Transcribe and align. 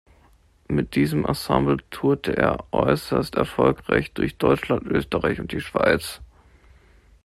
Mit 0.67 0.95
diesem 0.95 1.27
Ensemble 1.27 1.77
tourte 1.91 2.35
er 2.35 2.65
äußerst 2.73 3.35
erfolgreich 3.35 4.11
durch 4.13 4.39
Deutschland, 4.39 4.81
Österreich 4.87 5.39
und 5.39 5.51
die 5.51 5.61
Schweiz. 5.61 6.21